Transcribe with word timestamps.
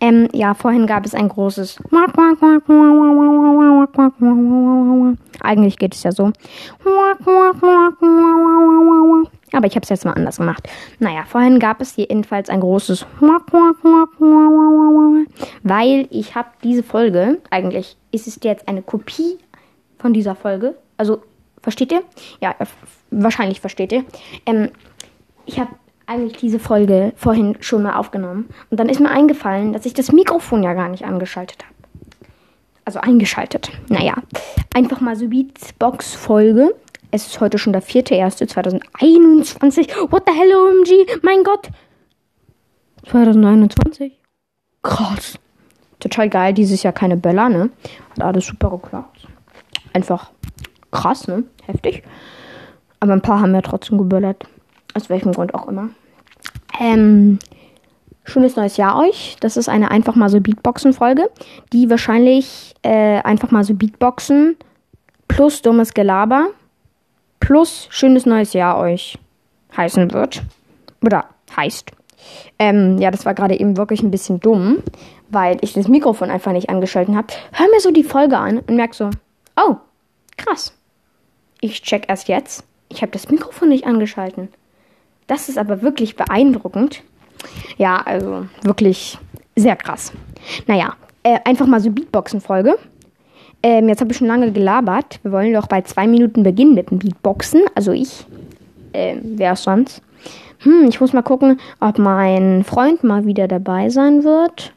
Ähm, 0.00 0.28
ja, 0.32 0.54
vorhin 0.54 0.86
gab 0.86 1.04
es 1.04 1.14
ein 1.14 1.28
großes. 1.28 1.78
Eigentlich 5.42 5.78
geht 5.78 5.94
es 5.94 6.02
ja 6.02 6.12
so. 6.12 6.32
Aber 9.52 9.66
ich 9.66 9.74
habe 9.74 9.82
es 9.82 9.88
jetzt 9.88 10.04
mal 10.04 10.12
anders 10.12 10.38
gemacht. 10.38 10.68
Naja, 11.00 11.24
vorhin 11.26 11.58
gab 11.58 11.80
es 11.80 11.96
jedenfalls 11.96 12.48
ein 12.48 12.60
großes. 12.60 13.04
Weil 15.62 16.06
ich 16.10 16.34
habe 16.34 16.48
diese 16.62 16.82
Folge, 16.82 17.38
eigentlich 17.50 17.96
ist 18.10 18.26
es 18.26 18.38
jetzt 18.42 18.68
eine 18.68 18.82
Kopie 18.82 19.38
von 19.98 20.12
dieser 20.14 20.34
Folge. 20.34 20.76
Also, 20.96 21.20
versteht 21.62 21.92
ihr? 21.92 22.02
Ja, 22.40 22.54
wahrscheinlich 23.10 23.60
versteht 23.60 23.92
ihr. 23.92 24.04
Ähm, 24.46 24.70
ich 25.46 25.58
habe 25.58 25.70
eigentlich 26.06 26.38
diese 26.38 26.58
Folge 26.58 27.12
vorhin 27.16 27.56
schon 27.60 27.82
mal 27.82 27.94
aufgenommen. 27.94 28.48
Und 28.70 28.80
dann 28.80 28.88
ist 28.88 29.00
mir 29.00 29.10
eingefallen, 29.10 29.72
dass 29.72 29.86
ich 29.86 29.94
das 29.94 30.12
Mikrofon 30.12 30.62
ja 30.62 30.74
gar 30.74 30.88
nicht 30.88 31.04
angeschaltet 31.04 31.64
habe. 31.64 31.74
Also 32.84 33.00
eingeschaltet. 33.00 33.70
Naja, 33.88 34.14
einfach 34.74 35.00
mal 35.00 35.14
so 35.14 35.28
Beatbox-Folge. 35.28 36.74
Es 37.12 37.26
ist 37.26 37.40
heute 37.40 37.58
schon 37.58 37.72
der 37.72 37.82
4.1.2021. 37.82 40.10
What 40.10 40.24
the 40.26 40.32
hell, 40.32 40.52
OMG? 40.52 41.06
Mein 41.22 41.44
Gott. 41.44 41.68
2021. 43.08 44.18
Krass. 44.82 45.38
Total 46.00 46.28
geil. 46.28 46.52
Dieses 46.54 46.82
Jahr 46.82 46.92
keine 46.92 47.16
Böller, 47.16 47.48
ne? 47.48 47.70
Hat 48.10 48.22
alles 48.22 48.46
super 48.46 48.70
geklappt. 48.70 49.28
Einfach 49.92 50.30
krass, 50.90 51.28
ne? 51.28 51.44
Heftig. 51.66 52.02
Aber 53.00 53.12
ein 53.12 53.22
paar 53.22 53.40
haben 53.40 53.54
ja 53.54 53.62
trotzdem 53.62 53.98
geböllert. 53.98 54.44
Aus 54.94 55.08
welchem 55.08 55.32
Grund 55.32 55.54
auch 55.54 55.68
immer. 55.68 55.90
Ähm, 56.78 57.38
schönes 58.24 58.56
neues 58.56 58.76
Jahr 58.76 58.98
euch. 58.98 59.36
Das 59.40 59.56
ist 59.56 59.68
eine 59.68 59.90
einfach 59.90 60.14
mal 60.14 60.28
so 60.28 60.40
Beatboxen-Folge, 60.40 61.30
die 61.72 61.90
wahrscheinlich 61.90 62.74
äh, 62.82 63.20
einfach 63.22 63.50
mal 63.50 63.64
so 63.64 63.74
Beatboxen 63.74 64.56
plus 65.28 65.62
dummes 65.62 65.94
Gelaber 65.94 66.48
plus 67.40 67.88
schönes 67.90 68.26
neues 68.26 68.52
Jahr 68.52 68.78
euch 68.78 69.18
heißen 69.76 70.12
wird. 70.12 70.42
Oder 71.02 71.26
heißt. 71.56 71.90
Ähm, 72.58 72.98
ja, 72.98 73.10
das 73.10 73.24
war 73.24 73.34
gerade 73.34 73.58
eben 73.58 73.76
wirklich 73.76 74.02
ein 74.02 74.10
bisschen 74.10 74.40
dumm, 74.40 74.78
weil 75.30 75.58
ich 75.62 75.72
das 75.72 75.88
Mikrofon 75.88 76.30
einfach 76.30 76.52
nicht 76.52 76.68
angeschaltet 76.68 77.14
habe. 77.14 77.28
Hör 77.52 77.66
mir 77.68 77.80
so 77.80 77.90
die 77.90 78.04
Folge 78.04 78.36
an 78.36 78.58
und 78.58 78.76
merk 78.76 78.94
so, 78.94 79.10
oh, 79.56 79.76
krass. 80.36 80.76
Ich 81.60 81.82
check 81.82 82.04
erst 82.08 82.28
jetzt. 82.28 82.64
Ich 82.88 83.02
habe 83.02 83.12
das 83.12 83.28
Mikrofon 83.28 83.68
nicht 83.68 83.86
angeschalten. 83.86 84.48
Das 85.26 85.48
ist 85.48 85.58
aber 85.58 85.82
wirklich 85.82 86.16
beeindruckend. 86.16 87.02
Ja, 87.78 87.98
also 87.98 88.46
wirklich 88.62 89.18
sehr 89.56 89.76
krass. 89.76 90.12
Naja, 90.66 90.96
äh, 91.22 91.38
einfach 91.44 91.66
mal 91.66 91.80
so 91.80 91.90
Beatboxen-Folge. 91.90 92.78
Ähm, 93.62 93.88
jetzt 93.88 94.00
habe 94.00 94.10
ich 94.10 94.18
schon 94.18 94.26
lange 94.26 94.52
gelabert. 94.52 95.20
Wir 95.22 95.32
wollen 95.32 95.52
doch 95.52 95.66
bei 95.66 95.82
zwei 95.82 96.06
Minuten 96.06 96.42
beginnen 96.42 96.74
mit 96.74 96.90
dem 96.90 96.98
Beatboxen. 96.98 97.62
Also 97.74 97.92
ich. 97.92 98.26
Äh, 98.92 99.16
wer 99.22 99.54
sonst? 99.54 100.02
Hm, 100.60 100.86
ich 100.88 101.00
muss 101.00 101.12
mal 101.12 101.22
gucken, 101.22 101.60
ob 101.78 101.98
mein 101.98 102.64
Freund 102.64 103.04
mal 103.04 103.24
wieder 103.24 103.48
dabei 103.48 103.88
sein 103.88 104.24
wird. 104.24 104.72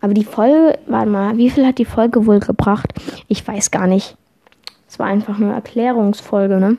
Aber 0.00 0.14
die 0.14 0.24
Folge, 0.24 0.78
warte 0.86 1.08
mal, 1.08 1.36
wie 1.36 1.48
viel 1.48 1.64
hat 1.64 1.78
die 1.78 1.84
Folge 1.84 2.26
wohl 2.26 2.40
gebracht? 2.40 2.92
Ich 3.28 3.46
weiß 3.46 3.70
gar 3.70 3.86
nicht. 3.86 4.16
Es 4.92 4.98
war 4.98 5.06
einfach 5.06 5.38
nur 5.38 5.54
Erklärungsfolge, 5.54 6.56
ne? 6.56 6.76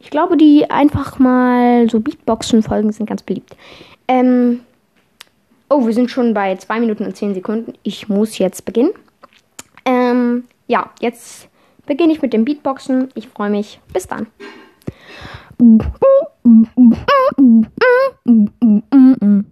Ich 0.00 0.08
glaube, 0.08 0.38
die 0.38 0.70
einfach 0.70 1.18
mal 1.18 1.86
so 1.90 2.00
Beatboxen-Folgen 2.00 2.92
sind 2.92 3.06
ganz 3.06 3.22
beliebt. 3.22 3.54
Ähm 4.08 4.60
oh, 5.68 5.86
wir 5.86 5.92
sind 5.92 6.10
schon 6.10 6.32
bei 6.32 6.56
2 6.56 6.80
Minuten 6.80 7.04
und 7.04 7.14
10 7.14 7.34
Sekunden. 7.34 7.74
Ich 7.82 8.08
muss 8.08 8.38
jetzt 8.38 8.64
beginnen. 8.64 8.92
Ähm, 9.84 10.44
ja, 10.66 10.88
jetzt 11.00 11.50
beginne 11.84 12.14
ich 12.14 12.22
mit 12.22 12.32
dem 12.32 12.46
Beatboxen. 12.46 13.10
Ich 13.14 13.28
freue 13.28 13.50
mich. 13.50 13.80
Bis 13.92 14.08
dann. 14.08 14.28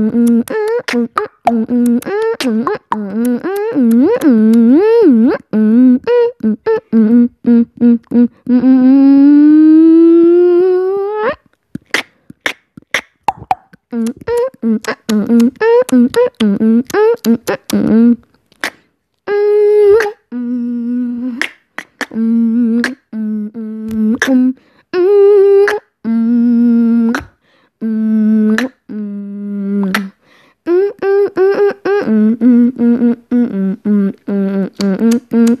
Mm-hmm. 0.00 0.40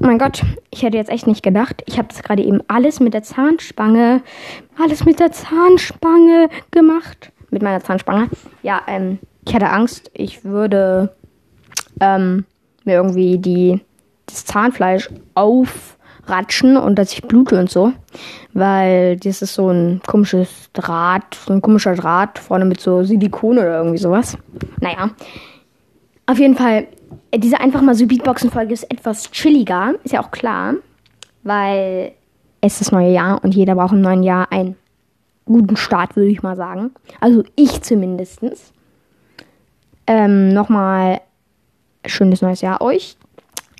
mein 0.00 0.18
Gott, 0.18 0.42
ich 0.70 0.82
hätte 0.82 0.96
jetzt 0.96 1.10
echt 1.10 1.26
nicht 1.26 1.42
gedacht. 1.42 1.82
Ich 1.86 1.98
habe 1.98 2.08
das 2.08 2.22
gerade 2.22 2.42
eben 2.42 2.60
alles 2.68 3.00
mit 3.00 3.12
der 3.14 3.22
Zahnspange, 3.22 4.22
alles 4.82 5.04
mit 5.04 5.20
der 5.20 5.32
Zahnspange 5.32 6.48
gemacht. 6.70 7.32
Mit 7.50 7.62
meiner 7.62 7.82
Zahnspange. 7.82 8.28
Ja, 8.62 8.82
ähm, 8.86 9.18
ich 9.46 9.54
hatte 9.54 9.70
Angst, 9.70 10.10
ich 10.14 10.44
würde 10.44 11.14
ähm, 12.00 12.44
mir 12.84 12.94
irgendwie 12.94 13.38
die, 13.38 13.80
das 14.36 14.44
Zahnfleisch 14.44 15.10
aufratschen 15.34 16.76
und 16.76 16.98
dass 16.98 17.12
ich 17.12 17.22
blute 17.22 17.58
und 17.58 17.70
so. 17.70 17.92
Weil 18.52 19.16
das 19.16 19.42
ist 19.42 19.54
so 19.54 19.70
ein 19.70 20.00
komisches 20.06 20.70
Draht, 20.72 21.34
so 21.34 21.52
ein 21.52 21.62
komischer 21.62 21.94
Draht 21.94 22.38
vorne 22.38 22.64
mit 22.64 22.80
so 22.80 23.02
Silikon 23.02 23.58
oder 23.58 23.78
irgendwie 23.78 23.98
sowas. 23.98 24.36
Naja. 24.80 25.10
Auf 26.26 26.38
jeden 26.38 26.56
Fall, 26.56 26.88
diese 27.34 27.60
einfach 27.60 27.82
mal 27.82 27.94
so 27.94 28.06
Beatboxen-Folge 28.06 28.74
ist 28.74 28.90
etwas 28.90 29.30
chilliger, 29.30 29.94
ist 30.02 30.12
ja 30.12 30.20
auch 30.20 30.32
klar, 30.32 30.74
weil 31.44 32.12
es 32.60 32.74
ist 32.74 32.80
das 32.80 32.92
neue 32.92 33.12
Jahr 33.12 33.42
und 33.44 33.54
jeder 33.54 33.76
braucht 33.76 33.92
im 33.92 34.00
neuen 34.00 34.24
Jahr 34.24 34.50
einen 34.50 34.76
guten 35.44 35.76
Start, 35.76 36.16
würde 36.16 36.30
ich 36.30 36.42
mal 36.42 36.56
sagen. 36.56 36.90
Also 37.20 37.44
ich 37.54 37.80
zumindest. 37.82 38.40
Ähm, 40.08 40.48
Nochmal 40.48 41.20
schönes 42.04 42.42
neues 42.42 42.60
Jahr 42.60 42.80
euch. 42.80 43.16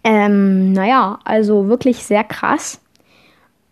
Ähm, 0.08 0.72
naja, 0.72 1.18
also 1.24 1.66
wirklich 1.66 2.04
sehr 2.04 2.22
krass. 2.22 2.80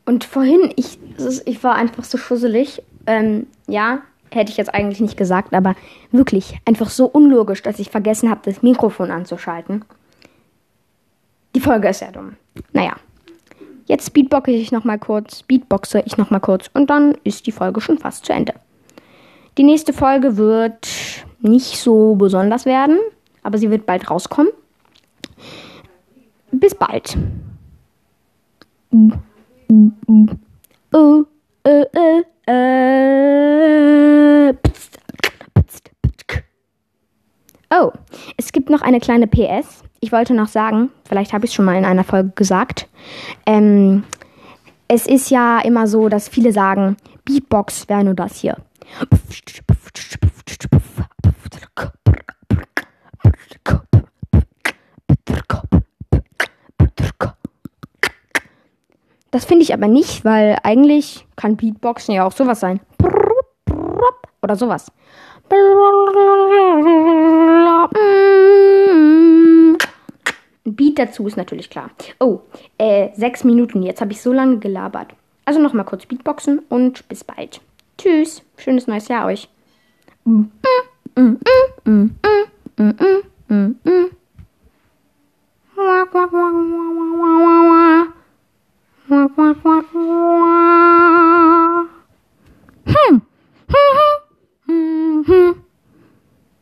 Und 0.04 0.24
vorhin, 0.24 0.72
ich, 0.74 0.98
ich 1.44 1.62
war 1.62 1.76
einfach 1.76 2.02
so 2.02 2.18
schusselig. 2.18 2.82
Ähm, 3.06 3.46
ja, 3.68 4.00
hätte 4.32 4.50
ich 4.50 4.56
jetzt 4.56 4.74
eigentlich 4.74 5.00
nicht 5.00 5.16
gesagt, 5.16 5.54
aber 5.54 5.76
wirklich 6.10 6.58
einfach 6.64 6.90
so 6.90 7.06
unlogisch, 7.06 7.62
dass 7.62 7.78
ich 7.78 7.88
vergessen 7.90 8.30
habe, 8.30 8.40
das 8.44 8.62
Mikrofon 8.62 9.12
anzuschalten. 9.12 9.84
Die 11.54 11.60
Folge 11.60 11.88
ist 11.88 12.00
ja 12.00 12.10
dumm. 12.10 12.34
Naja. 12.72 12.96
jetzt 13.86 14.12
beatboxe 14.12 14.50
ich 14.50 14.72
noch 14.72 14.82
mal 14.82 14.98
kurz, 14.98 15.44
beatboxe 15.44 16.02
ich 16.04 16.16
noch 16.16 16.30
mal 16.30 16.40
kurz 16.40 16.68
und 16.74 16.90
dann 16.90 17.16
ist 17.22 17.46
die 17.46 17.52
Folge 17.52 17.80
schon 17.80 17.98
fast 17.98 18.26
zu 18.26 18.32
Ende. 18.32 18.54
Die 19.56 19.62
nächste 19.62 19.92
Folge 19.92 20.36
wird 20.36 20.88
nicht 21.40 21.78
so 21.78 22.16
besonders 22.16 22.64
werden, 22.64 22.98
aber 23.44 23.58
sie 23.58 23.70
wird 23.70 23.86
bald 23.86 24.10
rauskommen. 24.10 24.50
Bis 26.64 26.74
bald. 26.74 27.18
Oh, 37.70 37.92
es 38.38 38.50
gibt 38.52 38.70
noch 38.70 38.80
eine 38.80 38.98
kleine 38.98 39.26
PS. 39.26 39.82
Ich 40.00 40.10
wollte 40.10 40.32
noch 40.32 40.48
sagen, 40.48 40.88
vielleicht 41.06 41.34
habe 41.34 41.44
ich 41.44 41.50
es 41.50 41.54
schon 41.54 41.66
mal 41.66 41.76
in 41.76 41.84
einer 41.84 42.02
Folge 42.02 42.30
gesagt. 42.34 42.88
Ähm, 43.44 44.04
es 44.88 45.06
ist 45.06 45.28
ja 45.28 45.60
immer 45.60 45.86
so, 45.86 46.08
dass 46.08 46.30
viele 46.30 46.54
sagen, 46.54 46.96
Beatbox 47.26 47.90
wäre 47.90 48.04
nur 48.04 48.14
das 48.14 48.36
hier. 48.36 48.56
Das 59.34 59.44
finde 59.46 59.64
ich 59.64 59.74
aber 59.74 59.88
nicht, 59.88 60.24
weil 60.24 60.58
eigentlich 60.62 61.26
kann 61.34 61.56
Beatboxen 61.56 62.14
ja 62.14 62.24
auch 62.24 62.30
sowas 62.30 62.60
sein. 62.60 62.78
Oder 64.40 64.54
sowas. 64.54 64.92
Ein 70.64 70.76
Beat 70.76 71.00
dazu 71.00 71.26
ist 71.26 71.36
natürlich 71.36 71.68
klar. 71.68 71.90
Oh, 72.20 72.42
äh, 72.78 73.08
sechs 73.16 73.42
Minuten. 73.42 73.82
Jetzt 73.82 74.00
habe 74.00 74.12
ich 74.12 74.22
so 74.22 74.32
lange 74.32 74.58
gelabert. 74.58 75.08
Also 75.46 75.58
nochmal 75.58 75.84
kurz 75.84 76.06
Beatboxen 76.06 76.60
und 76.68 77.08
bis 77.08 77.24
bald. 77.24 77.60
Tschüss. 77.98 78.40
Schönes 78.56 78.86
neues 78.86 79.08
Jahr 79.08 79.26
euch. 79.26 79.48
Mm, 80.22 80.44
mm, 81.16 81.38
mm, 81.84 82.10